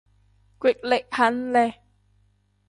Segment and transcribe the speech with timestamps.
[0.59, 1.75] 虢礫緙嘞